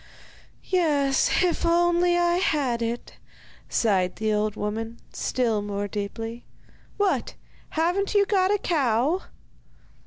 'Yes, 0.63 1.43
if 1.43 1.63
only 1.63 2.17
I 2.17 2.37
had 2.37 2.81
it!' 2.81 3.17
sighed 3.69 4.15
the 4.15 4.33
old 4.33 4.55
woman, 4.55 4.97
still 5.13 5.61
more 5.61 5.87
deeply. 5.87 6.43
'What! 6.97 7.35
haven't 7.69 8.15
you 8.15 8.25
got 8.25 8.49
a 8.49 8.57
cow? 8.57 9.21